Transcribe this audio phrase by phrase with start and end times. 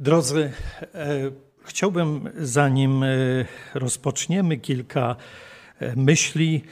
[0.00, 0.52] Drodzy,
[0.94, 1.30] e,
[1.64, 3.06] chciałbym, zanim e,
[3.74, 5.16] rozpoczniemy kilka
[5.80, 6.62] e, myśli,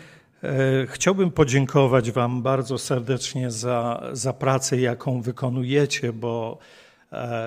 [0.87, 6.58] chciałbym podziękować Wam bardzo serdecznie za, za pracę, jaką wykonujecie, bo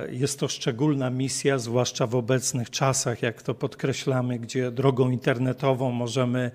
[0.10, 6.52] jest to szczególna misja, zwłaszcza w obecnych czasach, jak to podkreślamy, gdzie drogą internetową możemy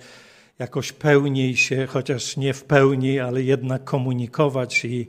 [0.58, 5.06] jakoś pełniej się, chociaż nie w pełni, ale jednak komunikować i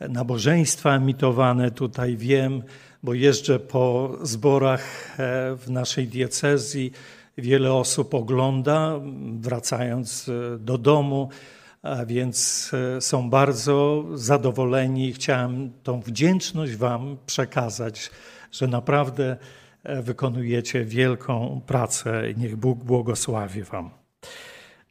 [0.00, 2.62] nabożeństwa emitowane tutaj wiem,
[3.06, 6.92] bo jeżdżę po zborach e, w naszej diecezji.
[7.38, 9.00] Wiele osób ogląda,
[9.40, 11.28] wracając e, do domu,
[12.06, 15.12] więc e, są bardzo zadowoleni.
[15.12, 18.10] Chciałem tą wdzięczność Wam przekazać,
[18.52, 19.36] że naprawdę
[19.84, 22.22] wykonujecie wielką pracę.
[22.36, 23.90] Niech Bóg błogosławi Wam.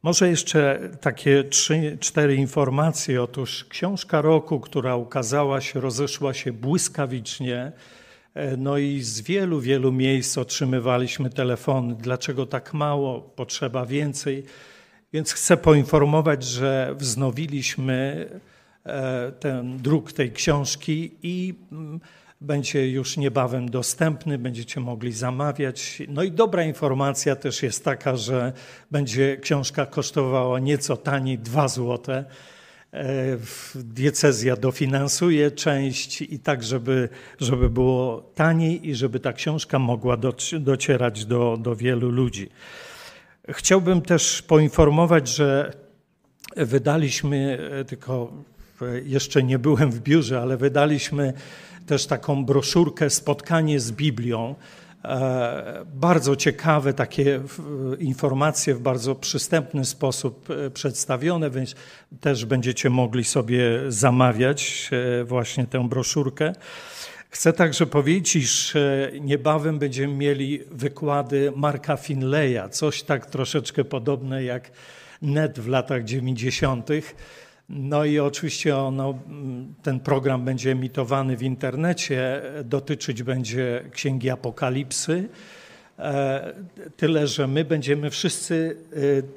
[0.04, 3.24] Może jeszcze takie trzy, cztery informacje.
[3.24, 7.72] Otóż książka roku, która ukazała się, rozeszła się błyskawicznie.
[8.36, 11.96] E, no i z wielu, wielu miejsc otrzymywaliśmy telefony.
[11.96, 13.22] Dlaczego tak mało?
[13.22, 14.44] Potrzeba więcej.
[15.14, 18.30] Więc chcę poinformować, że wznowiliśmy
[18.86, 22.00] e, ten druk tej książki i mm,
[22.42, 26.02] będzie już niebawem dostępny, będziecie mogli zamawiać.
[26.08, 28.54] No i dobra informacja też jest taka, że
[28.92, 32.26] będzie książka kosztowała nieco taniej 2 złote.
[32.96, 33.38] E,
[33.76, 40.18] diecezja dofinansuje część i tak, żeby, żeby było taniej i żeby ta książka mogła
[40.60, 42.50] docierać do, do wielu ludzi.
[43.50, 45.74] Chciałbym też poinformować, że
[46.56, 48.34] wydaliśmy, e, tylko
[49.06, 51.34] jeszcze nie byłem w biurze, ale wydaliśmy
[51.86, 54.56] też taką broszurkę Spotkanie z Biblią.
[55.08, 57.40] E, bardzo ciekawe takie
[58.00, 61.76] informacje w bardzo przystępny sposób e, przedstawione, więc
[62.22, 66.54] też będziecie mogli sobie zamawiać e, właśnie tę broszurkę.
[67.30, 74.72] Chcę także powiedzieć, że niebawem będziemy mieli wykłady Marka Finleya, coś tak troszeczkę podobne jak
[75.22, 76.90] net w latach 90.
[77.70, 79.14] No i oczywiście ono,
[79.84, 85.30] ten program będzie emitowany w internecie, dotyczyć będzie Księgi Apokalipsy.
[86.00, 86.54] E,
[86.98, 88.78] tyle, że my będziemy wszyscy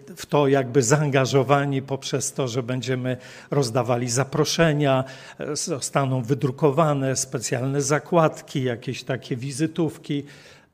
[0.09, 3.17] e, w to jakby zaangażowani poprzez to, że będziemy
[3.51, 5.05] rozdawali zaproszenia,
[5.39, 10.25] e, zostaną wydrukowane specjalne zakładki, jakieś takie wizytówki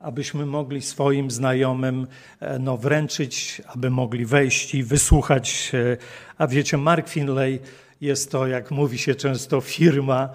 [0.05, 2.07] abyśmy mogli swoim znajomym
[2.39, 5.71] e, no, wręczyć, aby mogli wejść i wysłuchać.
[5.73, 5.97] E,
[6.37, 7.59] a wiecie, Mark Finlay
[8.01, 10.29] jest to, jak mówi się często, firma,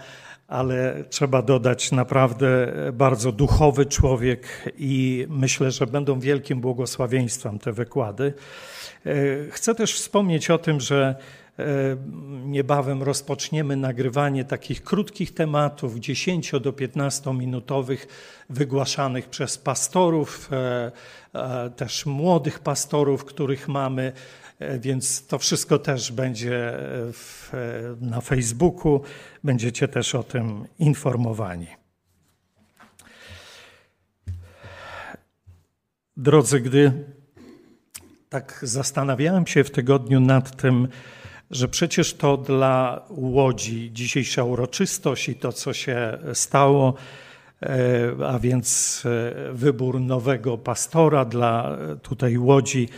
[0.49, 8.33] ale trzeba dodać naprawdę bardzo duchowy człowiek i myślę, że będą wielkim błogosławieństwem te wykłady.
[9.07, 9.13] E,
[9.51, 11.15] chcę też wspomnieć o tym, że E,
[12.45, 18.07] niebawem rozpoczniemy nagrywanie takich krótkich tematów, 10 do 15 minutowych,
[18.51, 20.93] wygłaszanych przez pastorów, e,
[21.35, 24.13] e, też młodych pastorów, których mamy.
[24.81, 26.73] Więc to wszystko też będzie
[27.13, 27.51] w,
[28.01, 29.01] na Facebooku.
[29.45, 31.67] Będziecie też o tym informowani.
[36.17, 36.93] Drodzy, gdy
[38.29, 40.89] tak zastanawiałem się w tygodniu nad tym,
[41.51, 46.95] że przecież to dla Łodzi dzisiejsza uroczystość i to, co się stało,
[47.63, 52.89] e, a więc e, wybór nowego pastora dla tutaj Łodzi,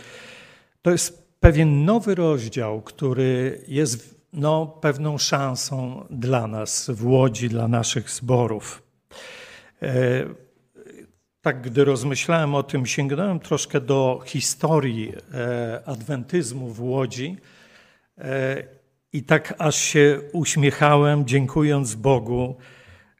[0.81, 7.67] to jest pewien nowy rozdział, który jest no, pewną szansą dla nas w Łodzi, dla
[7.67, 8.83] naszych zborów.
[9.81, 10.25] E,
[11.41, 15.13] tak, gdy rozmyślałem o tym, sięgnąłem troszkę do historii
[15.85, 17.37] adwentyzmu w Łodzi
[19.13, 22.57] I tak aż się uśmiechałem, dziękując Bogu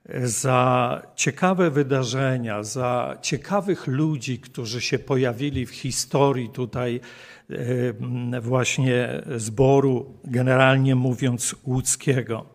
[0.05, 6.99] e, za ciekawe wydarzenia, za ciekawych ludzi, którzy się pojawili w historii tutaj
[8.31, 12.53] e, właśnie zboru, generalnie mówiąc łódzkiego.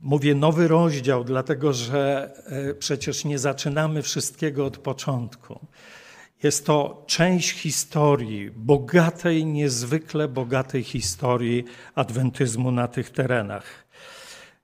[0.00, 2.32] Mówię nowy rozdział, dlatego że
[2.78, 5.66] przecież nie zaczynamy wszystkiego od początku.
[6.42, 13.84] Jest to część historii, bogatej, niezwykle bogatej historii adwentyzmu na tych terenach.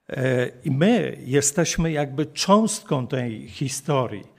[0.09, 4.33] E, I my jesteśmy jakby cząstką tej historii.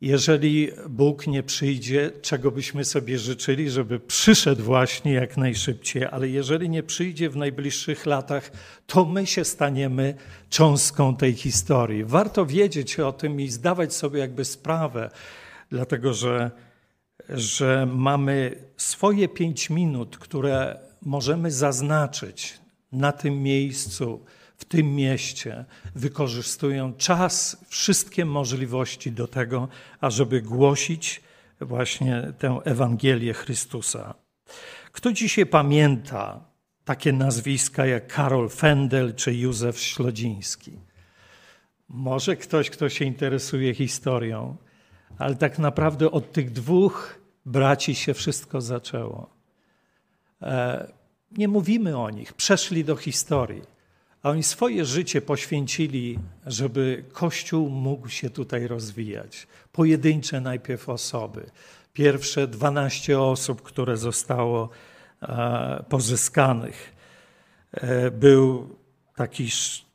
[0.00, 6.70] Jeżeli Bóg nie przyjdzie, czego byśmy sobie życzyli, żeby przyszedł właśnie jak najszybciej, ale jeżeli
[6.70, 8.50] nie przyjdzie w najbliższych latach,
[8.86, 10.14] to my się staniemy
[10.50, 12.04] cząstką tej historii.
[12.04, 15.10] Warto wiedzieć o tym i zdawać sobie jakby sprawę,
[15.70, 16.50] dlatego że
[17.28, 22.60] że mamy swoje pięć minut, które możemy zaznaczyć
[22.92, 24.24] na tym miejscu,
[24.56, 25.64] w tym mieście
[25.94, 29.68] wykorzystują czas, wszystkie możliwości do tego,
[30.00, 31.22] ażeby głosić
[31.60, 34.14] właśnie tę Ewangelię Chrystusa.
[34.92, 36.44] Kto dzisiaj pamięta
[36.84, 40.72] takie nazwiska jak Karol Fendel czy Józef Ślodziński?
[41.88, 44.56] Może ktoś, kto się interesuje historią,
[45.18, 49.30] ale tak naprawdę od tych dwóch braci się wszystko zaczęło.
[50.42, 50.92] E,
[51.30, 53.62] nie mówimy o nich, przeszli do historii,
[54.22, 59.46] a oni swoje życie poświęcili, żeby Kościół mógł się tutaj rozwijać.
[59.72, 61.50] Pojedyncze najpierw osoby.
[61.92, 64.68] Pierwsze 12 osób, które zostało
[65.22, 66.94] e, pozyskanych.
[67.72, 68.76] E, był
[69.14, 69.48] taki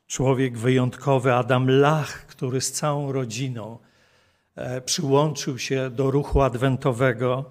[0.06, 3.78] człowiek wyjątkowy, Adam Lach, który z całą rodziną
[4.84, 7.44] przyłączył się do ruchu adwentowego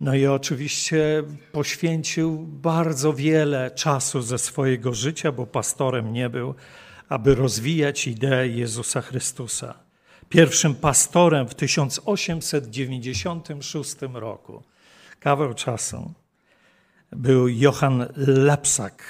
[0.00, 1.22] no i oczywiście
[1.52, 6.54] poświęcił bardzo wiele czasu ze swojego życia, bo pastorem nie był,
[7.08, 9.74] aby rozwijać ideę Jezusa Chrystusa.
[10.28, 14.62] Pierwszym pastorem w 1896 roku,
[15.20, 16.12] kawał czasu,
[17.12, 19.02] był Johann Lepsak.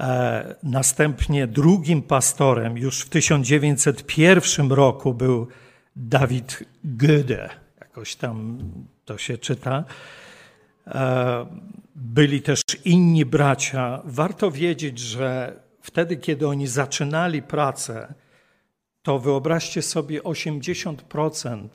[0.00, 5.48] E, następnie drugim pastorem już w 1901 roku był
[5.96, 7.50] Dawid Goethe.
[7.80, 8.58] Jakoś tam
[9.04, 9.84] to się czyta.
[10.86, 11.46] E,
[11.94, 14.02] byli też inni bracia.
[14.04, 18.14] Warto wiedzieć, że wtedy, kiedy oni zaczynali pracę,
[19.02, 21.68] to wyobraźcie sobie 80%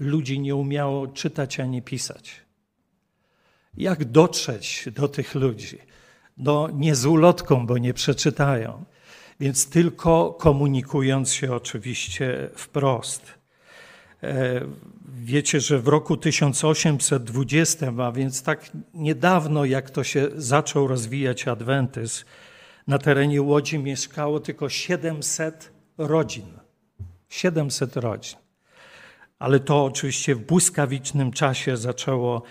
[0.00, 2.40] ludzi nie umiało czytać ani pisać.
[3.76, 5.78] Jak dotrzeć do tych ludzi?
[6.36, 8.84] No nie z ulotką, bo nie przeczytają.
[9.44, 13.34] Więc tylko komunikując się oczywiście wprost.
[14.22, 14.60] E,
[15.14, 22.24] wiecie, że w roku 1820, a więc tak niedawno, jak to się zaczął rozwijać adwentyzm,
[22.86, 26.46] na terenie Łodzi mieszkało tylko 700 rodzin.
[27.28, 28.38] 700 rodzin.
[29.38, 32.42] Ale to oczywiście w błyskawicznym czasie zaczęło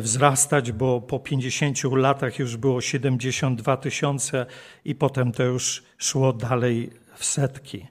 [0.00, 4.46] wzrastać, bo po 50 latach już było 72 tysiące
[4.84, 7.86] i potem to już szło dalej w setki.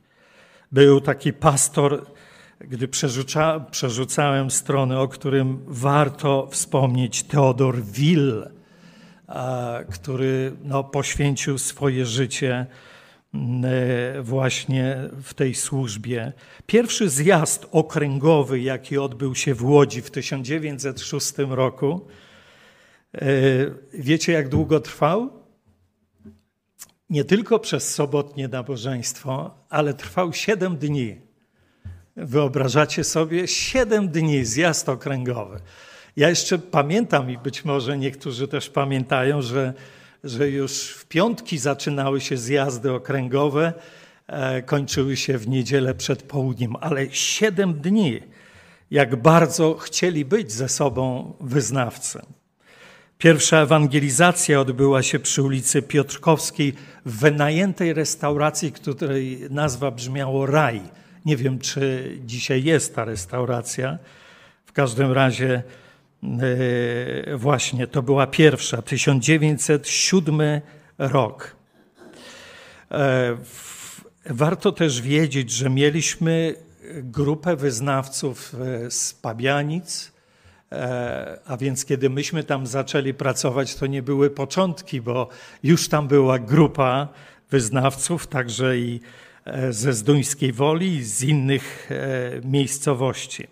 [0.71, 2.05] Był taki pastor
[2.67, 8.47] gdy przerzuca, przerzucałem strony, o którym warto wspomnieć, Teodor Will,
[9.91, 12.65] który no, poświęcił swoje życie
[14.21, 16.33] właśnie w tej służbie.
[16.65, 22.07] Pierwszy zjazd okręgowy, jaki odbył się w Łodzi w 1906 roku,
[23.13, 23.19] e,
[23.93, 25.29] wiecie jak długo trwał?
[27.09, 31.15] Nie tylko przez sobotnie nabożeństwo, ale trwał 7 dni.
[32.15, 35.59] Wyobrażacie sobie siedem dni zjazd okręgowy.
[36.15, 39.73] Ja jeszcze pamiętam i być może niektórzy też pamiętają, że,
[40.23, 43.73] że już w piątki zaczynały się zjazdy okręgowe,
[44.27, 48.19] e, kończyły się w niedzielę przed południem, ale siedem dni,
[48.91, 52.21] jak bardzo chcieli być ze sobą wyznawcy.
[53.17, 56.73] Pierwsza ewangelizacja odbyła się przy ulicy Piotrkowskiej
[57.05, 60.81] w wynajętej restauracji, której nazwa brzmiało Raj
[61.25, 63.97] nie wiem, czy dzisiaj jest ta restauracja.
[64.65, 65.63] W każdym razie
[67.35, 70.61] właśnie to była pierwsza, 1907
[70.97, 71.55] rok.
[72.91, 73.37] E,
[74.25, 76.55] warto też wiedzieć, że mieliśmy
[76.93, 80.13] grupę wyznawców e, z Pabianic,
[81.45, 85.29] a więc kiedy myśmy tam zaczęli pracować, to nie były początki, bo
[85.63, 87.07] już tam była grupa
[87.49, 88.99] wyznawców, także i
[89.69, 91.89] ze Zduńskiej Woli i z innych
[92.43, 93.47] miejscowości.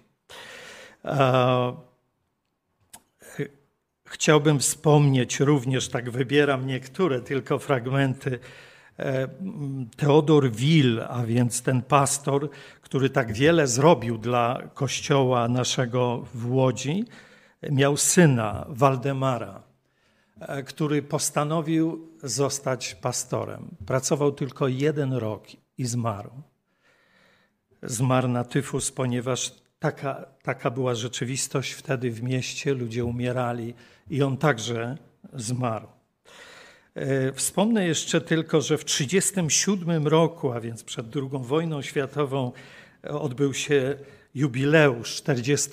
[4.11, 8.39] E, chciałbym wspomnieć również, tak wybieram niektóre tylko fragmenty,
[9.97, 12.49] Teodor Will, a więc ten pastor,
[12.81, 17.05] który tak wiele zrobił dla kościoła naszego w Łodzi,
[17.71, 19.63] miał syna Waldemara,
[20.65, 23.75] który postanowił zostać pastorem.
[23.85, 26.31] Pracował tylko jeden rok i zmarł.
[27.83, 33.73] Zmarł na tyfus, ponieważ taka, taka była rzeczywistość wtedy w mieście, ludzie umierali
[34.09, 34.97] i on także
[35.33, 35.87] zmarł.
[36.95, 42.51] E, wspomnę jeszcze tylko, że w 1937 roku, a więc przed II wojną światową,
[43.03, 43.97] odbył się
[44.35, 45.69] jubileusz, 40,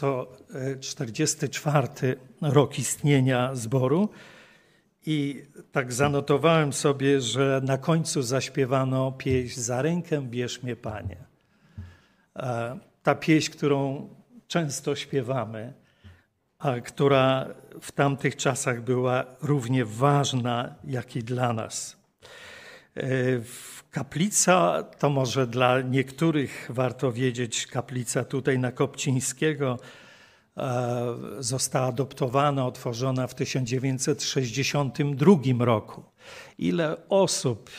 [0.81, 4.09] 44 e, rok istnienia zboru.
[5.07, 11.17] I tak zanotowałem sobie, że na końcu zaśpiewano pieśń Za rękę bierz mnie, Panie.
[13.09, 14.09] E, ta pieśń, którą
[14.47, 15.73] często śpiewamy,
[16.59, 17.47] a która
[17.81, 21.97] w tamtych czasach była równie ważna, jak i dla nas.
[23.91, 29.79] Kaplica to może dla niektórych warto wiedzieć, kaplica tutaj na Kopcińskiego
[31.39, 36.05] została adoptowana, otworzona w 1962 roku.
[36.59, 37.71] Ile osób,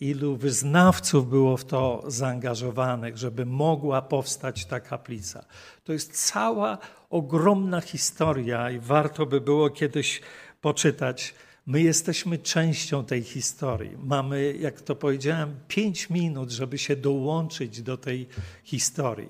[0.00, 5.44] ilu wyznawców było w to zaangażowanych, żeby mogła powstać ta kaplica.
[5.84, 6.78] To jest cała
[7.10, 10.20] ogromna historia i warto by było kiedyś
[10.60, 11.34] poczytać.
[11.66, 13.96] My jesteśmy częścią tej historii.
[13.98, 18.28] Mamy, jak to powiedziałem, pięć minut, żeby się dołączyć do tej
[18.64, 19.28] historii.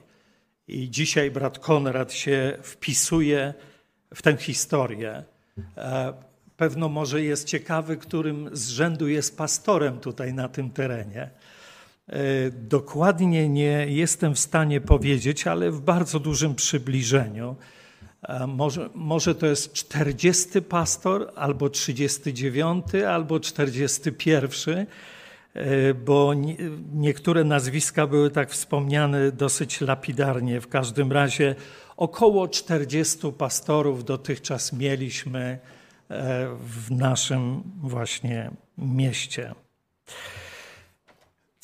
[0.69, 3.55] I dzisiaj brat Konrad się wpisuje
[4.15, 5.25] w tę historię.
[6.59, 11.31] Pewno może jest ciekawy, którym z rzędu jest pastorem tutaj na tym terenie.
[12.09, 17.57] E, dokładnie nie jestem w stanie powiedzieć, ale w bardzo dużym przybliżeniu.
[18.23, 24.79] E, może, może to jest 40 pastor, albo 39, albo 41,
[25.55, 26.35] e, bo
[26.93, 30.61] niektóre nazwiska były tak wspomniane dosyć lapidarnie.
[30.61, 31.55] W każdym razie
[31.97, 35.59] około 40 pastorów dotychczas mieliśmy
[36.61, 39.55] w naszym właśnie mieście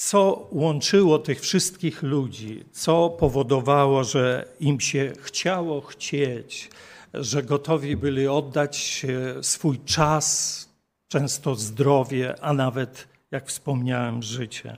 [0.04, 6.70] co łączyło tych wszystkich ludzi, co powodowało, że im się chciało chcieć,
[7.14, 9.06] że gotowi byli oddać
[9.42, 10.68] swój czas,
[11.08, 14.76] często zdrowie, a nawet, jak wspomniałem, życie.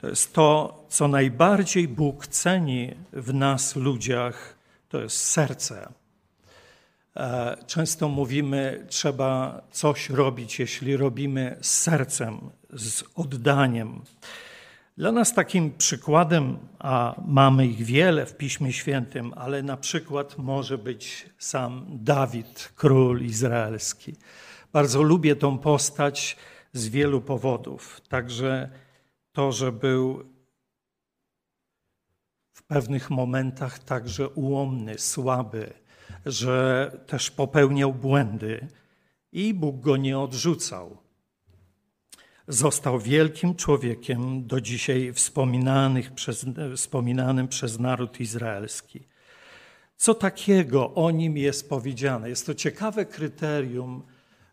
[0.00, 4.56] To jest to, co najbardziej Bóg ceni w nas, ludziach,
[4.88, 5.92] to jest serce.
[7.16, 14.02] E, często mówimy, trzeba coś robić, jeśli robimy z sercem, z oddaniem.
[14.96, 20.78] Dla nas takim przykładem, a mamy ich wiele w Piśmie Świętym, ale na przykład może
[20.78, 24.16] być sam Dawid, król izraelski.
[24.72, 26.36] Bardzo lubię tą postać
[26.72, 28.00] z wielu powodów.
[28.08, 28.70] Także
[29.32, 30.24] to, że był
[32.52, 35.72] w pewnych momentach także ułomny, słaby,
[36.26, 38.68] że też popełniał błędy
[39.32, 40.96] i Bóg go nie odrzucał.
[42.48, 45.12] Został wielkim człowiekiem, do dzisiaj
[46.14, 49.08] przez, wspominanym przez naród izraelski.
[49.96, 52.28] Co takiego o nim jest powiedziane?
[52.28, 54.02] Jest to ciekawe kryterium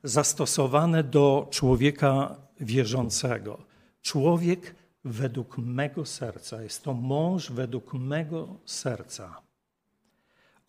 [0.03, 3.65] zastosowane do człowieka wierzącego.
[4.01, 9.48] Człowiek według mego serca, jest to mąż według mego serca.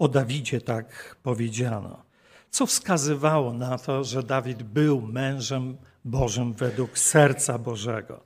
[0.00, 2.02] O Dawidzie tak powiedziano.
[2.50, 8.20] Co wskazywało na to, że Dawid był mężem Bożym według serca Bożego?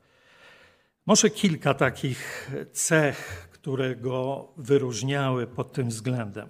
[1.07, 6.49] Może kilka takich cech, które go wyróżniały pod tym względem.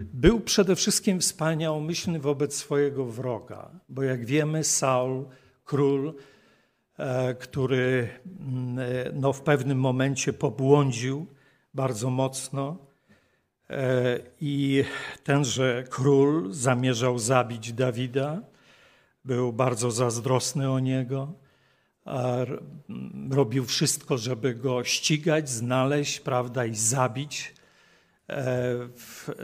[0.00, 5.24] Był przede wszystkim wspaniałomyślny wobec swojego wroga, bo jak wiemy, Saul,
[5.64, 6.14] król,
[6.98, 8.08] e, który
[8.40, 11.26] mm, e, no, w pewnym momencie pobłądził
[11.74, 12.93] bardzo mocno,
[14.40, 14.84] I
[15.24, 18.40] tenże król zamierzał zabić Dawida,
[19.24, 21.32] był bardzo zazdrosny o niego,
[23.30, 27.54] robił wszystko, żeby go ścigać, znaleźć, prawda, i zabić.
[28.30, 28.74] E,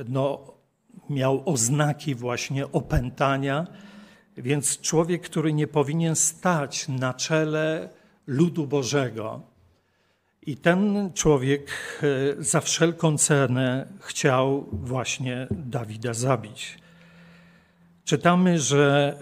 [0.09, 0.55] no,
[1.11, 3.67] miał oznaki właśnie opętania,
[4.37, 7.89] więc człowiek, który nie powinien stać na czele
[8.27, 9.50] ludu Bożego,
[10.47, 11.71] i ten człowiek
[12.03, 16.79] e, za wszelką cenę chciał właśnie Dawida zabić.
[18.05, 19.15] Czytamy, że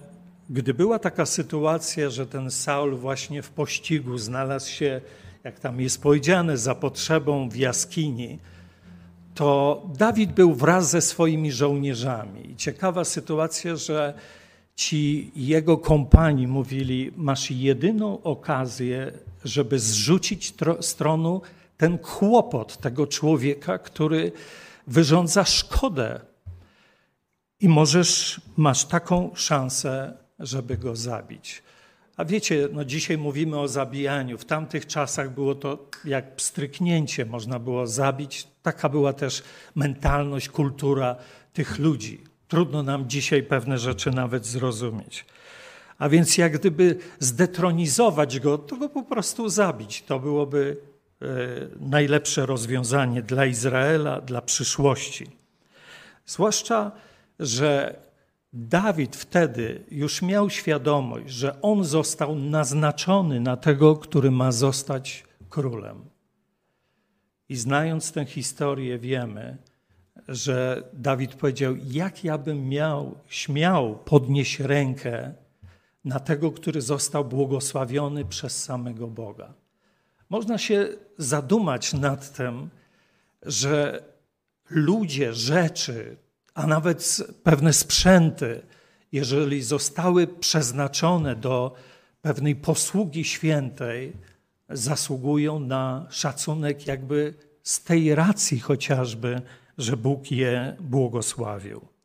[0.51, 5.01] gdy była taka sytuacja, że ten Saul właśnie w pościgu znalazł się,
[5.45, 8.39] jak tam jest powiedziane, za potrzebą w jaskini,
[9.35, 12.51] to Dawid był wraz ze swoimi żołnierzami.
[12.51, 14.15] I ciekawa sytuacja, że
[14.77, 19.13] ci jego kompani mówili: Masz jedyną okazję
[19.45, 21.43] żeby zrzucić z tronu
[21.77, 24.33] ten kłopot tego człowieka, który
[24.87, 26.21] wyrządza szkodę.
[27.61, 31.63] I możesz, masz taką szansę, żeby go zabić.
[32.17, 34.39] A wiecie, no dzisiaj mówimy o zabijaniu.
[34.39, 38.49] W tamtych czasach było to jak stryknięcie, można było zabić.
[38.63, 39.43] Taka była też
[39.75, 41.17] mentalność, kultura
[41.53, 42.25] tych ludzi.
[42.49, 45.25] Trudno nam dzisiaj pewne rzeczy nawet zrozumieć.
[45.99, 50.03] A więc jak gdyby zdetronizować go, to go po prostu zabić.
[50.03, 50.77] To byłoby
[51.23, 51.27] e,
[51.81, 55.27] najlepsze rozwiązanie dla Izraela, dla przyszłości.
[56.27, 56.93] Zwłaszcza,
[57.39, 57.97] że
[58.53, 66.05] Dawid wtedy już miał świadomość, że on został naznaczony na tego, który ma zostać królem.
[67.49, 69.57] I znając tę historię, wiemy,
[70.29, 75.35] że Dawid powiedział: Jak ja bym miał, śmiał podnieść rękę
[76.09, 79.55] na tego, który został błogosławiony przez samego Boga.
[80.31, 80.89] Można się
[81.19, 82.71] zadumać nad tym,
[83.43, 84.03] że
[84.71, 86.17] ludzie, rzeczy,
[86.55, 88.63] a nawet pewne sprzęty,
[89.13, 91.75] jeżeli zostały przeznaczone do
[92.23, 94.13] pewnej posługi świętej,
[94.69, 99.43] zasługują na szacunek jakby z tej racji chociażby,
[99.79, 101.98] że Bóg je błogosławił.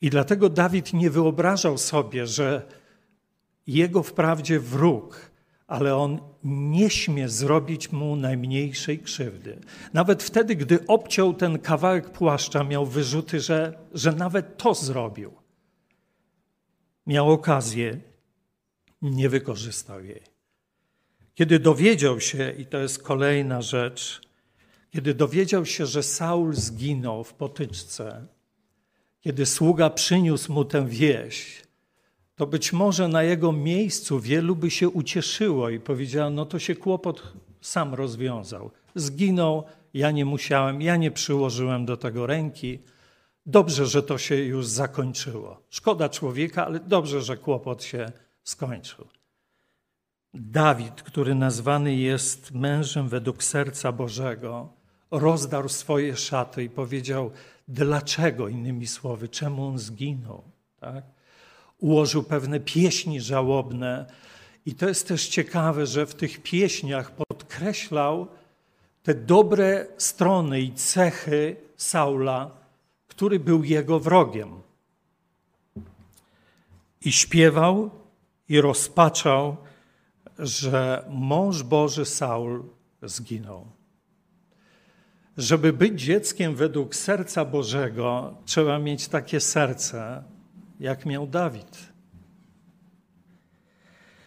[0.00, 2.66] I dlatego Dawid nie wyobrażał sobie, że
[3.66, 5.30] jego wprawdzie wróg,
[5.66, 9.60] ale on nie śmie zrobić mu najmniejszej krzywdy.
[9.92, 15.32] Nawet wtedy, gdy obciął ten kawałek płaszcza, miał wyrzuty, że, że nawet to zrobił.
[17.06, 18.00] Miał okazję,
[19.02, 20.22] nie wykorzystał jej.
[21.34, 24.20] Kiedy dowiedział się, i to jest kolejna rzecz,
[24.90, 28.26] kiedy dowiedział się, że Saul zginął w potyczce,
[29.20, 31.62] kiedy sługa przyniósł mu tę wieść,
[32.34, 36.74] to być może na jego miejscu wielu by się ucieszyło i powiedziało: No to się
[36.74, 38.70] kłopot sam rozwiązał.
[38.94, 42.78] Zginął, ja nie musiałem, ja nie przyłożyłem do tego ręki.
[43.46, 45.62] Dobrze, że to się już zakończyło.
[45.70, 48.12] Szkoda człowieka, ale dobrze, że kłopot się
[48.44, 49.06] skończył.
[50.34, 54.72] Dawid, który nazwany jest mężem według serca Bożego,
[55.10, 57.30] rozdarł swoje szaty i powiedział,
[57.70, 60.42] dlaczego, innymi słowy, czemu on zginął.
[60.80, 61.04] Tak?
[61.78, 64.06] Ułożył pewne pieśni żałobne.
[64.66, 68.26] I to jest też ciekawe, że w tych pieśniach podkreślał
[69.02, 72.50] te dobre strony i cechy Saula,
[73.08, 74.62] który był jego wrogiem.
[77.04, 77.90] I śpiewał
[78.48, 79.56] i rozpaczał,
[80.38, 82.64] że mąż Boży Saul
[83.02, 83.79] zginął.
[85.36, 90.22] Żeby być dzieckiem według serca Bożego, trzeba mieć takie serce,
[90.80, 91.90] jak miał Dawid.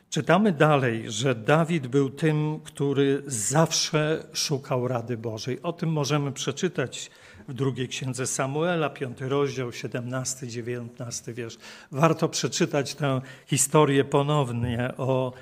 [0.09, 5.61] Czytamy dalej, że Dawid był tym, który zawsze szukał rady Bożej.
[5.61, 7.11] O tym możemy przeczytać
[7.47, 11.57] w drugiej księdze Samuela, piąty rozdział, 17, 19 wiersz.
[11.91, 15.33] Warto przeczytać tę historię ponownie o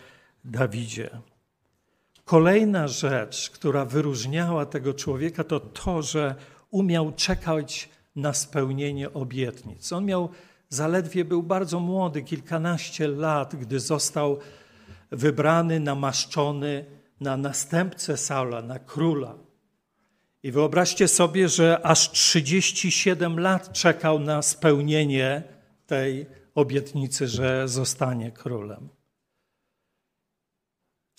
[0.46, 1.10] Dawidzie.
[2.32, 6.36] Kolejna rzecz, która wyróżniała tego człowieka, to to, że
[6.70, 9.94] umiał czekać na spełnienie obietnic.
[9.94, 10.30] On miał
[10.70, 14.40] zaledwie był bardzo młody, kilkanaście lat, gdy został
[15.12, 16.86] wybrany, namaszczony
[17.20, 19.36] na następcę Saula, na króla.
[20.44, 25.44] I wyobraźcie sobie, że aż 37 lat czekał na spełnienie
[25.88, 29.01] tej obietnicy, że zostanie królem.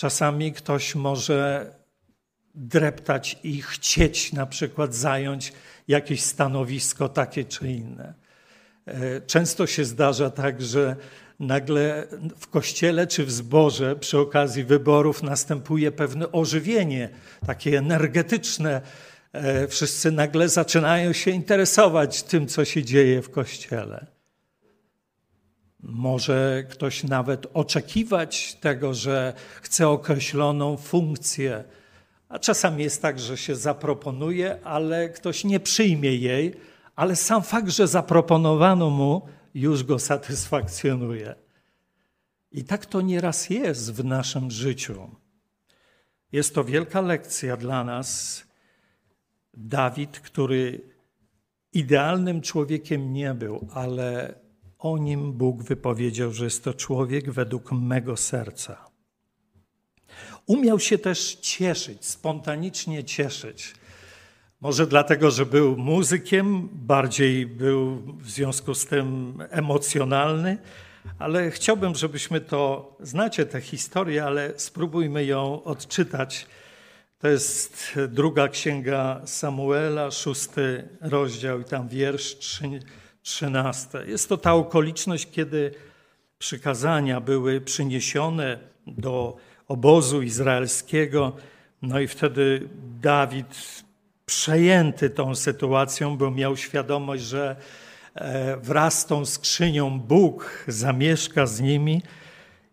[0.03, 1.71] Czasami ktoś może
[2.55, 5.53] dreptać i chcieć na przykład zająć
[5.89, 8.15] jakieś stanowisko takie czy inne.
[8.87, 10.97] E, często się zdarza tak, że
[11.41, 12.07] nagle
[12.39, 17.09] w kościele czy w zborze przy okazji wyborów następuje pewne ożywienie,
[17.47, 18.81] takie energetyczne.
[19.33, 24.07] E, wszyscy nagle zaczynają się interesować tym, co się dzieje w kościele.
[25.83, 31.65] Może ktoś nawet oczekiwać tego, że chce określoną funkcję,
[32.29, 36.55] a czasami jest tak, że się zaproponuje, ale ktoś nie przyjmie jej,
[36.97, 39.23] ale sam fakt, że zaproponowano mu,
[39.55, 41.35] już go satysfakcjonuje.
[42.53, 45.11] I tak to nieraz jest w naszym życiu.
[46.33, 48.43] Jest to wielka lekcja dla nas.
[49.55, 50.81] Dawid, który
[51.73, 54.35] idealnym człowiekiem nie był, ale
[54.83, 58.85] o nim Bóg wypowiedział, że jest to człowiek według mego serca.
[60.47, 63.75] Umiał się też cieszyć, spontanicznie cieszyć.
[64.61, 70.59] Może dlatego, że był muzykiem, bardziej był w związku z tym emocjonalny,
[71.19, 76.47] ale chciałbym, żebyśmy to, znacie tę historię, ale spróbujmy ją odczytać.
[77.19, 83.02] To jest druga księga Samuela, szósty rozdział i tam wiersz 13.
[84.07, 85.75] Jest to ta okoliczność, kiedy
[86.39, 89.37] przykazania były przyniesione do
[89.69, 91.33] obozu izraelskiego,
[91.83, 92.69] no i wtedy
[93.01, 93.83] Dawid
[94.27, 97.57] przejęty tą sytuacją, bo miał świadomość, że
[98.15, 102.03] e, wraz z tą skrzynią Bóg zamieszka z nimi.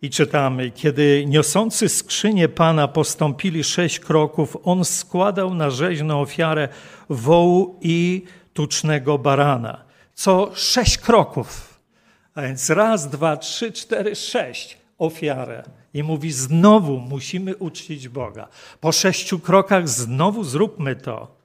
[0.02, 6.70] I czytamy, kiedy niosący skrzynię Pana postąpili sześć kroków, on składał na rzeźną ofiarę
[7.10, 9.89] wołu i tucznego barana.
[10.20, 11.80] Co sześć kroków.
[12.36, 15.64] A więc raz, dwa, trzy, cztery, sześć ofiarę.
[15.94, 18.48] I mówi, znowu musimy uczcić Boga.
[18.82, 21.36] Po sześciu krokach znowu zróbmy to.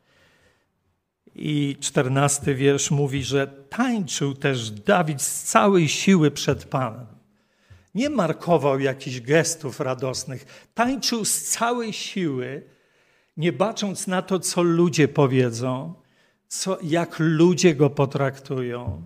[1.35, 7.07] I czternasty wiersz mówi, że tańczył też Dawid z całej siły przed Panem.
[7.95, 10.69] Nie markował jakichś gestów radosnych.
[10.75, 12.63] Tańczył z całej siły,
[13.37, 16.04] nie bacząc na to, co ludzie powiedzą,
[16.59, 19.03] co, jak ludzie go potraktują.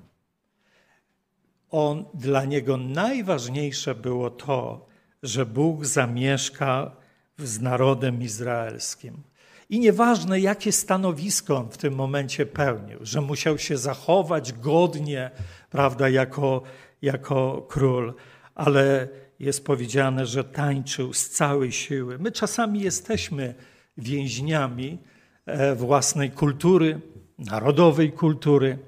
[1.71, 4.87] On, dla niego najważniejsze było to,
[5.23, 6.97] że Bóg zamieszka
[7.39, 9.23] z narodem izraelskim.
[9.71, 15.31] I nieważne, jakie stanowisko on w tym momencie pełnił, że musiał się zachować godnie,
[15.71, 16.63] prawda, jako,
[17.03, 18.15] jako król,
[18.55, 19.09] ale
[19.41, 22.19] jest powiedziane, że tańczył z całej siły.
[22.19, 23.55] My czasami jesteśmy
[23.99, 24.99] więźniami
[25.47, 27.01] e, własnej kultury,
[27.39, 28.79] narodowej kultury.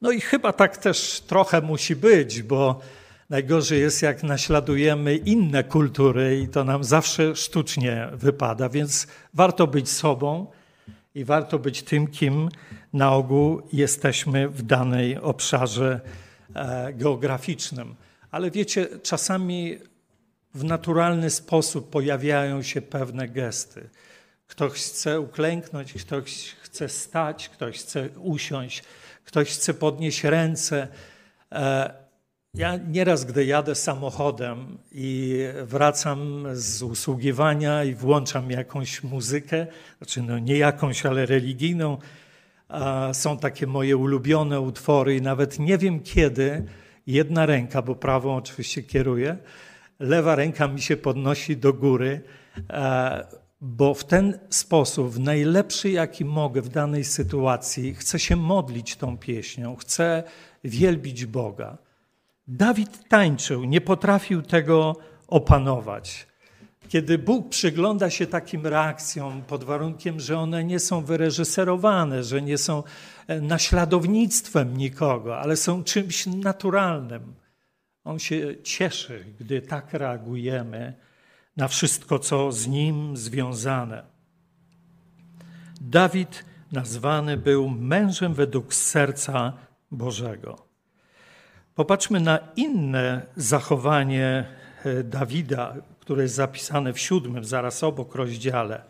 [0.00, 2.80] No i chyba tak też trochę musi być, bo
[3.30, 9.90] najgorzej jest, jak naśladujemy inne kultury i to nam zawsze sztucznie wypada, więc warto być
[9.90, 10.46] sobą
[11.14, 12.48] i warto być tym, kim
[12.92, 16.00] na ogół jesteśmy w danej obszarze
[16.54, 17.94] e, geograficznym.
[18.30, 19.78] Ale wiecie, czasami
[20.54, 23.88] w naturalny sposób pojawiają się pewne gesty.
[24.46, 28.82] Ktoś chce uklęknąć, ktoś chce stać, ktoś chce usiąść,
[29.24, 30.88] ktoś chce podnieść ręce.
[31.52, 31.94] E,
[32.54, 39.66] ja nieraz, gdy jadę samochodem i wracam z usługiwania i włączam jakąś muzykę,
[39.98, 41.98] znaczy no nie jakąś, ale religijną,
[43.12, 46.64] są takie moje ulubione utwory i nawet nie wiem kiedy
[47.06, 49.36] jedna ręka, bo prawą oczywiście kieruję,
[50.00, 52.20] lewa ręka mi się podnosi do góry,
[52.70, 53.26] e,
[53.60, 59.76] bo w ten sposób, najlepszy jaki mogę w danej sytuacji, chcę się modlić tą pieśnią,
[59.76, 60.22] chcę
[60.64, 61.78] wielbić Boga.
[62.48, 64.96] Dawid tańczył, nie potrafił tego
[65.28, 66.26] opanować.
[66.88, 72.58] Kiedy Bóg przygląda się takim reakcjom pod warunkiem, że one nie są wyreżyserowane, że nie
[72.58, 72.82] są
[73.26, 77.34] e, naśladownictwem nikogo, ale są czymś naturalnym,
[78.04, 80.94] On się cieszy, gdy tak reagujemy
[81.58, 84.02] na wszystko, co z Nim związane.
[85.80, 89.52] Dawid nazwany był mężem według serca
[89.90, 90.58] Bożego.
[91.74, 94.44] Popatrzmy na inne zachowanie
[94.84, 98.82] e, Dawida, które jest zapisane w siódmym, zaraz obok rozdziale.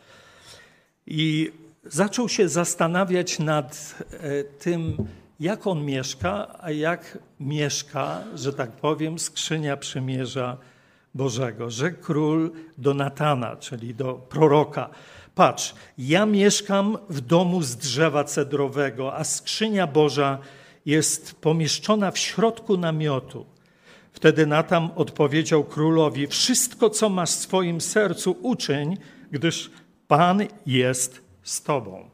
[1.07, 1.53] I
[1.85, 5.09] zaczął się zastanawiać nad e, tym,
[5.41, 10.57] jak on mieszka, a jak mieszka, że tak powiem, skrzynia przymierza
[11.15, 11.71] Bożego.
[11.71, 14.91] Że król do Natana, czyli do proroka.
[15.35, 20.39] Patrz, ja mieszkam w domu z drzewa cedrowego, a skrzynia Boża
[20.87, 23.47] jest pomieszczona w środku namiotu.
[24.13, 28.97] Wtedy Natan odpowiedział królowi: Wszystko, co masz w swoim sercu, uczyń,
[29.31, 29.71] gdyż
[30.09, 32.11] Pan jest z tobą.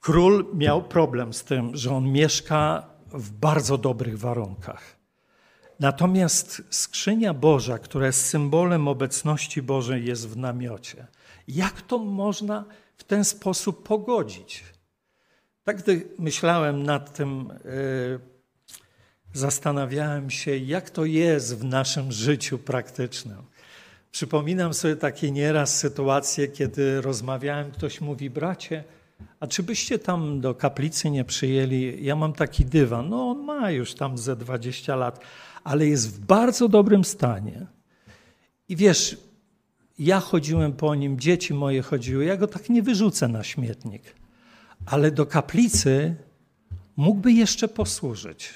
[0.00, 4.99] Król miał problem z tym, że on mieszka w bardzo dobrych warunkach.
[5.80, 11.06] Natomiast skrzynia Boża, która jest symbolem obecności Bożej, jest w namiocie.
[11.48, 12.64] Jak to można
[12.96, 14.64] w ten sposób pogodzić?
[15.64, 18.20] Tak, gdy myślałem nad tym, yy,
[19.32, 23.42] zastanawiałem się, jak to jest w naszym życiu praktycznym.
[24.10, 28.84] Przypominam sobie takie nieraz sytuacje, kiedy rozmawiałem, ktoś mówi, bracie,
[29.40, 32.04] a czy byście tam do kaplicy nie przyjęli?
[32.04, 33.08] Ja mam taki dywan.
[33.08, 35.20] No, on ma już tam ze 20 lat,
[35.64, 37.66] ale jest w bardzo dobrym stanie.
[38.68, 39.16] I wiesz,
[39.98, 44.02] ja chodziłem po nim, dzieci moje chodziły, ja go tak nie wyrzucę na śmietnik.
[44.86, 46.16] Ale do kaplicy
[46.96, 48.54] mógłby jeszcze posłużyć.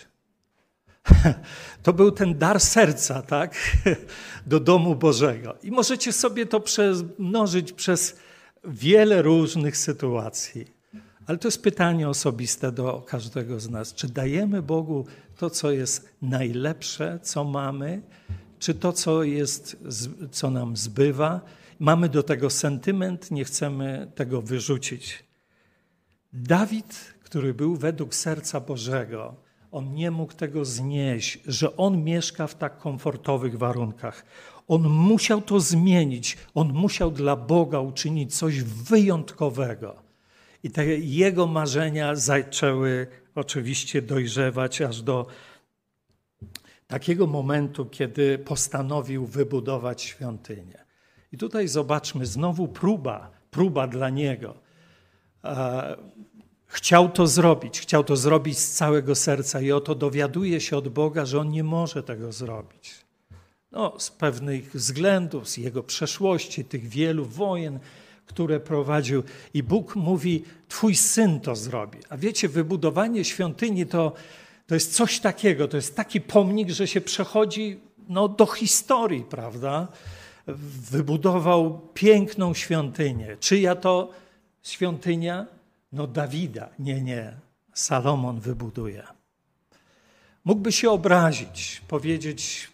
[1.83, 3.55] To był ten dar serca, tak?
[4.47, 5.57] Do domu Bożego.
[5.63, 8.17] I możecie sobie to przemnożyć przez
[8.67, 10.75] wiele różnych sytuacji.
[11.27, 13.95] Ale to jest pytanie osobiste do każdego z nas.
[13.95, 18.03] Czy dajemy Bogu to, co jest najlepsze, co mamy,
[18.59, 19.77] czy to, co, jest,
[20.31, 21.41] co nam zbywa?
[21.79, 25.25] Mamy do tego sentyment, nie chcemy tego wyrzucić.
[26.33, 29.35] Dawid, który był według serca Bożego,
[29.73, 34.25] on nie mógł tego znieść, że on mieszka w tak komfortowych warunkach.
[34.69, 36.37] On musiał to zmienić.
[36.55, 39.97] On musiał dla Boga uczynić coś wyjątkowego.
[40.63, 45.27] I te jego marzenia zaczęły oczywiście dojrzewać aż do
[46.87, 50.85] takiego momentu, kiedy postanowił wybudować świątynię.
[51.33, 54.55] I tutaj zobaczmy znowu próba, próba dla niego.
[56.67, 61.27] Chciał to zrobić, chciał to zrobić z całego serca i oto dowiaduje się od Boga,
[61.27, 63.04] że on nie może tego zrobić.
[63.75, 67.79] No, z pewnych względów, z jego przeszłości, tych wielu wojen,
[68.27, 69.23] które prowadził.
[69.55, 71.99] I Bóg mówi: Twój syn to zrobi.
[72.09, 74.13] A wiecie, wybudowanie świątyni to,
[74.67, 79.89] to jest coś takiego, to jest taki pomnik, że się przechodzi no, do historii, prawda?
[80.91, 83.37] Wybudował piękną świątynię.
[83.41, 84.11] Czyja to
[84.63, 85.47] świątynia?
[85.93, 86.69] No Dawida.
[86.79, 87.33] Nie, nie.
[87.75, 89.03] Salomon wybuduje.
[90.45, 92.74] Mógłby się obrazić, powiedzieć: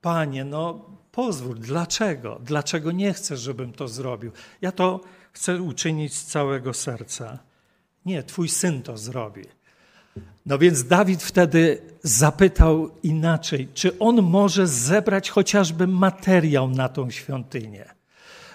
[0.00, 2.40] Panie, no pozwól, dlaczego?
[2.44, 4.32] Dlaczego nie chcesz, żebym to zrobił?
[4.60, 5.00] Ja to
[5.32, 7.38] chcę uczynić z całego serca.
[8.06, 9.44] Nie, twój syn to zrobi.
[10.46, 17.94] No więc Dawid wtedy zapytał inaczej, czy on może zebrać chociażby materiał na tą świątynię.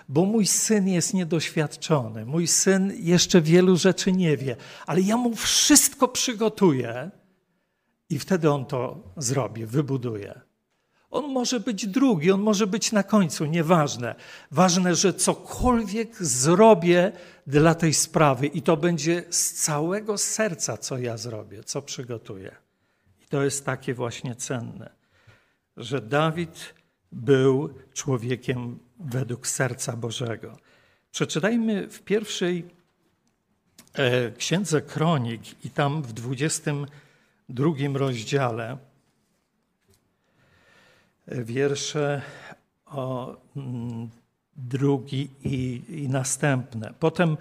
[0.09, 4.55] Bo mój syn jest niedoświadczony, mój syn jeszcze wielu rzeczy nie wie,
[4.85, 7.11] ale ja mu wszystko przygotuję
[8.09, 10.41] i wtedy on to zrobi, wybuduje.
[11.15, 14.15] On może być drugi, on może być na końcu, nieważne.
[14.51, 17.11] Ważne, że cokolwiek zrobię
[17.47, 22.55] dla tej sprawy i to będzie z całego serca, co ja zrobię, co przygotuję.
[23.23, 24.89] I to jest takie właśnie cenne,
[25.77, 26.73] że Dawid
[27.11, 30.57] był człowiekiem według serca Bożego.
[31.11, 32.65] Przeczytajmy w pierwszej
[33.93, 38.77] e, księdze Kronik i tam w 22 rozdziale
[41.27, 42.21] wiersze
[42.85, 44.09] o mm,
[44.55, 46.93] drugi i, i następne.
[46.99, 47.37] Potem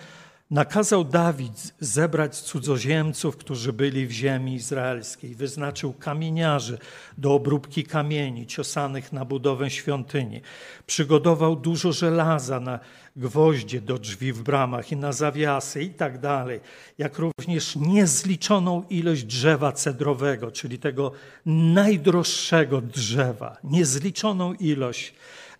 [0.50, 5.34] nakazał Dawid zebrać cudzoziemców, którzy byli w ziemi izraelskiej.
[5.34, 6.78] Wyznaczył kamieniarzy
[7.18, 10.40] do obróbki kamieni ciosanych na budowę świątyni.
[10.86, 12.80] Przygotował dużo żelaza na
[13.16, 16.60] gwoździe do drzwi w bramach i na zawiasy i tak dalej,
[16.98, 21.12] jak również niezliczoną ilość drzewa cedrowego, czyli tego
[21.46, 25.14] najdroższego drzewa, niezliczoną ilość,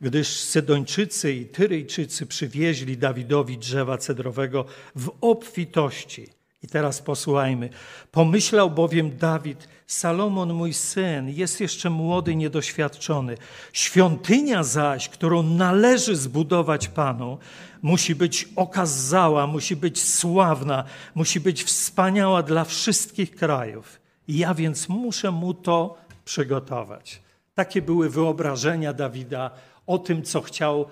[0.05, 4.65] gdyż Sydończycy i Tyryjczycy przywieźli Dawidowi drzewa cedrowego
[4.97, 6.27] w obfitości.
[6.63, 7.71] I teraz posłuchajmy.
[8.13, 13.37] Pomyślał bowiem Dawid, Salomon, mój syn, jest jeszcze młody, niedoświadczony.
[13.73, 17.39] Świątynia zaś, którą należy zbudować Panu,
[17.83, 24.01] musi być okazała, musi być sławna, musi być wspaniała dla wszystkich krajów.
[24.29, 27.23] Ja więc muszę mu to przygotować.
[27.55, 29.51] Takie były wyobrażenia Dawida
[29.87, 30.87] o tym, co chciał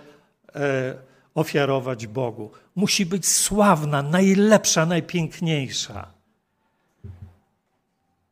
[0.55, 0.95] e,
[1.35, 2.51] ofiarować Bogu.
[2.75, 6.13] Musi być sławna, najlepsza, najpiękniejsza.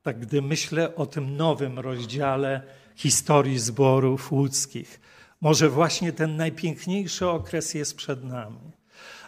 [0.02, 2.62] Tak, gdy myślę o tym nowym rozdziale
[2.96, 5.00] historii zborów łódzkich,
[5.40, 8.70] może właśnie ten najpiękniejszy okres jest przed nami.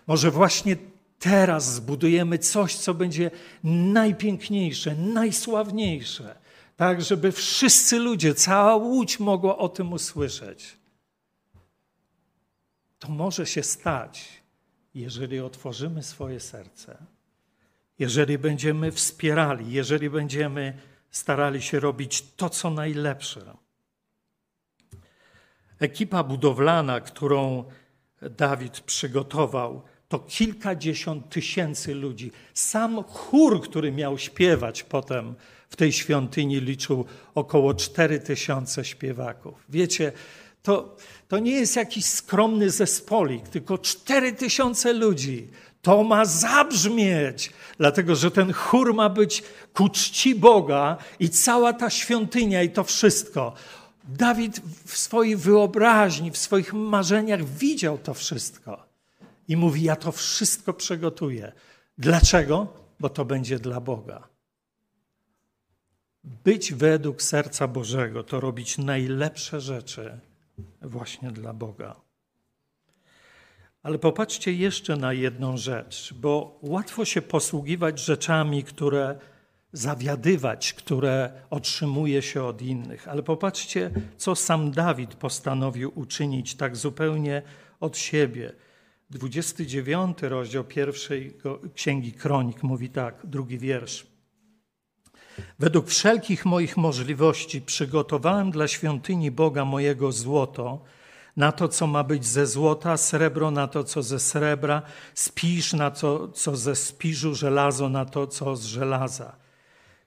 [0.06, 0.76] Może właśnie
[1.18, 3.30] teraz zbudujemy coś, co będzie
[3.64, 6.34] najpiękniejsze, najsławniejsze,
[6.76, 10.76] tak, żeby wszyscy ludzie, cała łódź mogła o tym usłyszeć.
[13.02, 14.28] To może się stać,
[14.94, 17.06] jeżeli otworzymy swoje serce
[18.02, 20.78] jeżeli będziemy wspierali, jeżeli będziemy
[21.10, 23.56] starali się robić to, co najlepsze.
[25.78, 27.64] Ekipa budowlana, którą
[28.22, 32.32] Dawid przygotował, to kilkadziesiąt tysięcy ludzi.
[32.54, 35.34] Sam chór, który miał śpiewać potem
[35.68, 39.64] w tej świątyni, liczył około cztery tysiące śpiewaków.
[39.68, 40.12] Wiecie,
[40.62, 40.96] to,
[41.28, 45.48] to nie jest jakiś skromny zespolik, tylko cztery tysiące ludzi.
[45.82, 49.42] To ma zabrzmieć, dlatego że ten chór ma być
[49.74, 53.54] ku czci Boga i cała ta świątynia i to wszystko.
[54.04, 58.86] Dawid w swojej wyobraźni, w swoich marzeniach widział to wszystko
[59.48, 61.52] i mówi: Ja to wszystko przygotuję.
[61.98, 62.66] Dlaczego?
[63.00, 64.28] Bo to będzie dla Boga.
[66.24, 70.20] Być według serca Bożego to robić najlepsze rzeczy
[70.82, 71.96] właśnie dla Boga.
[73.82, 79.18] Ale popatrzcie jeszcze na jedną rzecz, bo łatwo się posługiwać rzeczami, które
[79.72, 83.08] zawiadywać, które otrzymuje się od innych.
[83.08, 87.42] Ale popatrzcie, co sam Dawid postanowił uczynić tak zupełnie
[87.80, 88.52] od siebie.
[89.10, 91.36] 29 rozdział pierwszej
[91.74, 94.11] Księgi Kronik mówi tak, drugi wiersz.
[95.58, 100.78] Według wszelkich moich możliwości przygotowałem dla świątyni Boga mojego złoto,
[101.36, 104.82] na to, co ma być ze złota, srebro na to, co ze srebra,
[105.14, 109.36] spisz na to, co ze spiżu, żelazo na to, co z żelaza.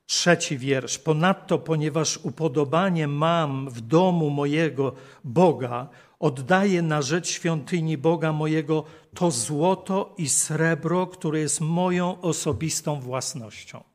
[0.05, 0.97] Trzeci wiersz.
[0.97, 5.87] Ponadto, ponieważ upodobanie mam w domu mojego Boga,
[6.19, 8.83] oddaję na rzecz świątyni Boga mojego
[9.13, 13.94] to złoto i srebro, które jest moją osobistą własnością.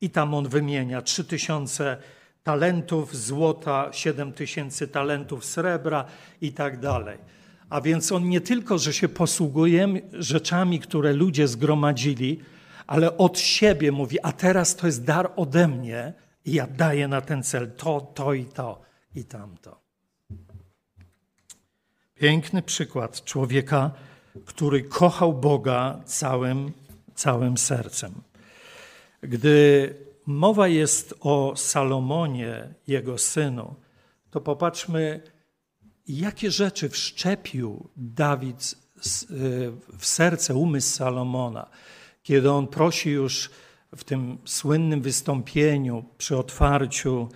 [0.00, 1.96] I tam on wymienia trzy tysiące
[2.42, 6.04] talentów złota, 7 tysięcy talentów srebra
[6.40, 7.18] i tak dalej.
[7.70, 12.40] A więc on nie tylko, że się posługuje rzeczami, które ludzie zgromadzili,
[12.86, 16.12] ale od siebie mówi, a teraz to jest dar ode mnie
[16.44, 18.82] i ja daję na ten cel to, to i to
[19.14, 19.80] i tamto.
[22.14, 23.90] Piękny przykład człowieka,
[24.44, 26.72] który kochał Boga całym,
[27.14, 28.12] całym sercem.
[29.22, 29.94] Gdy
[30.26, 33.74] mowa jest o Salomonie, jego synu,
[34.30, 35.22] to popatrzmy,
[36.08, 38.74] jakie rzeczy wszczepił Dawid
[39.98, 41.70] w serce, umysł Salomona,
[42.22, 43.50] kiedy on prosi już
[43.96, 47.28] w tym słynnym wystąpieniu przy otwarciu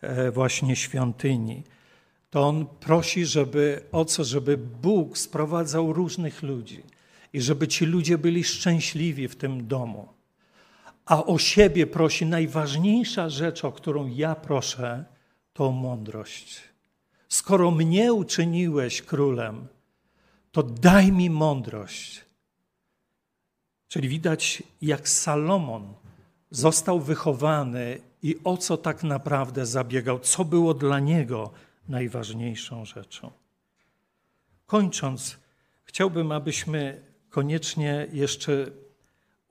[0.00, 1.64] e, właśnie świątyni,
[2.30, 6.82] to on prosi, żeby o co, żeby Bóg sprowadzał różnych ludzi
[7.32, 10.15] i żeby ci ludzie byli szczęśliwi w tym domu.
[11.06, 15.04] A o siebie prosi najważniejsza rzecz, o którą ja proszę,
[15.52, 16.62] to mądrość.
[17.28, 19.66] Skoro mnie uczyniłeś królem,
[20.52, 22.24] to daj mi mądrość.
[23.88, 25.94] Czyli widać, jak Salomon
[26.50, 31.50] został wychowany i o co tak naprawdę zabiegał, co było dla niego
[31.88, 33.30] najważniejszą rzeczą.
[34.66, 35.38] Kończąc,
[35.84, 38.66] chciałbym, abyśmy koniecznie jeszcze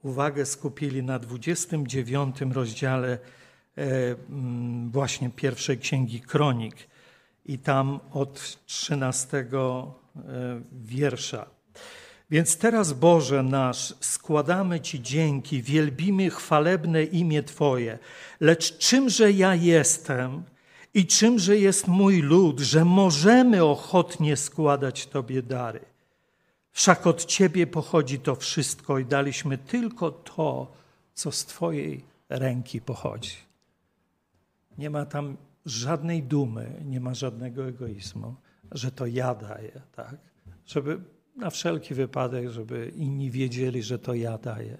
[0.06, 3.18] uwagę skupili na 29 rozdziale
[3.78, 3.80] e,
[4.30, 6.76] mm, właśnie pierwszej księgi Kronik
[7.46, 9.92] i tam od 13 e,
[10.72, 11.46] wiersza.
[12.30, 17.98] Więc teraz, Boże nasz, składamy Ci dzięki, wielbimy chwalebne imię Twoje.
[18.40, 20.42] Lecz czymże ja jestem
[20.94, 25.95] i czymże jest mój lud, że możemy ochotnie składać Tobie dary?
[26.76, 30.72] Wszak od Ciebie pochodzi to wszystko i daliśmy tylko to,
[31.14, 33.36] co z Twojej ręki pochodzi.
[34.78, 35.36] Nie ma tam
[35.66, 38.34] żadnej dumy, nie ma żadnego egoizmu,
[38.72, 40.16] że to ja daję, tak?
[40.66, 41.00] Żeby
[41.36, 44.78] na wszelki wypadek, żeby inni wiedzieli, że to ja daję.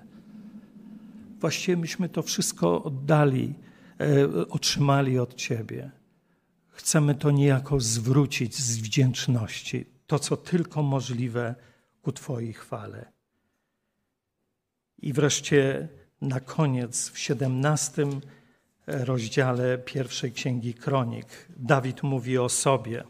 [1.41, 3.55] Właściwie myśmy to wszystko oddali,
[4.01, 5.91] e, otrzymali od Ciebie.
[6.69, 11.55] Chcemy to niejako zwrócić z wdzięczności, to co tylko możliwe
[12.07, 13.13] ku Twojej chwale.
[14.99, 15.89] I wreszcie
[16.21, 18.07] na koniec, w 17
[18.87, 23.05] rozdziale pierwszej księgi Kronik, Dawid mówi o sobie.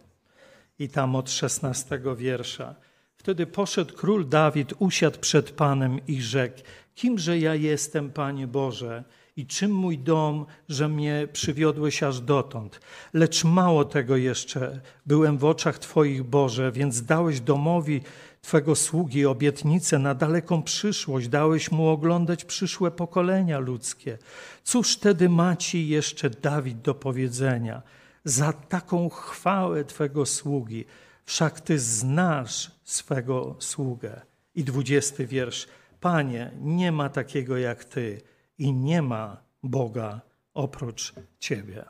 [0.79, 2.75] I tam od 16 wiersza.
[3.17, 6.61] Wtedy poszedł król Dawid, usiadł przed Panem i rzekł:
[6.95, 9.05] Kimże ja jestem, Panie Boże,
[9.37, 12.81] i czym mój dom, że mnie przywiodłeś aż dotąd?
[13.13, 18.01] Lecz mało tego jeszcze, byłem w oczach Twoich, Boże, więc dałeś domowi
[18.47, 24.19] Twego sługi obietnicę na daleką przyszłość, dałeś mu oglądać przyszłe pokolenia ludzkie.
[24.65, 27.83] Cóż wtedy ma ci jeszcze Dawid do powiedzenia?
[28.25, 30.85] Za taką chwałę Twego sługi,
[31.25, 34.21] wszak Ty znasz swego sługę.
[34.55, 35.69] I dwudziesty wiersz.
[36.01, 38.23] Panie, nie ma takiego jak Ty
[38.59, 40.21] i nie ma Boga
[40.55, 41.85] oprócz Ciebie.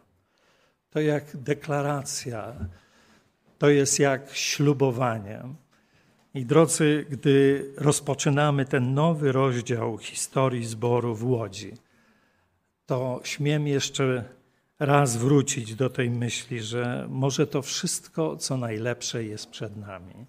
[0.90, 2.54] To jak deklaracja,
[3.58, 5.42] to jest jak ślubowanie.
[6.36, 11.72] I drodzy, gdy rozpoczynamy ten nowy rozdział historii zboru w Łodzi,
[12.86, 14.24] to śmiem jeszcze
[14.78, 20.26] raz wrócić do tej myśli, że może to wszystko, co najlepsze jest przed nami.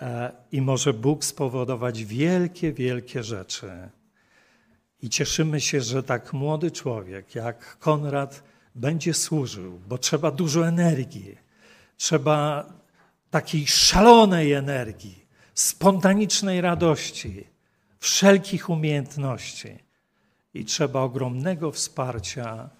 [0.00, 3.70] E, I może Bóg spowodować wielkie, wielkie rzeczy.
[5.02, 8.42] I cieszymy się, że tak młody człowiek jak Konrad
[8.74, 11.36] będzie służył, bo trzeba dużo energii,
[11.96, 12.66] trzeba
[13.30, 17.46] takiej szalonej energii, spontanicznej radości,
[17.98, 19.78] wszelkich umiejętności.
[20.54, 22.70] I trzeba ogromnego wsparcia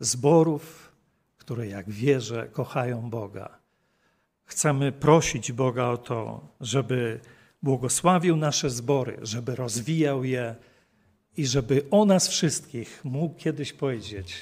[0.00, 0.92] zborów,
[1.36, 3.58] które, jak wierzę, kochają Boga.
[4.44, 7.20] Chcemy prosić Boga o to, żeby
[7.62, 10.54] błogosławił nasze zbory, żeby rozwijał je
[11.36, 14.34] i żeby o nas wszystkich mógł kiedyś powiedzieć: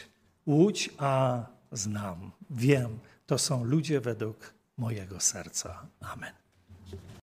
[0.47, 1.42] Łódź, a
[1.73, 5.87] znam, wiem, to są ludzie według mojego serca.
[6.00, 6.41] Amen.